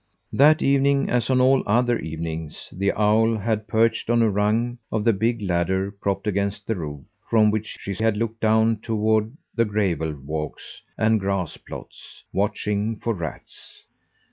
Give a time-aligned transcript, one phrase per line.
[0.33, 5.03] That evening, as on all other evenings, the owl had perched on a rung of
[5.03, 9.63] the big ladder propped against the roof, from which she had looked down toward the
[9.65, 13.83] gravel walks and grass plots, watching for rats.